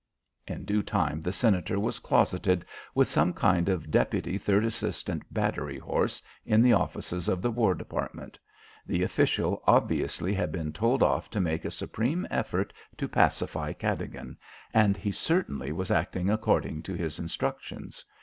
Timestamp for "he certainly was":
14.97-15.91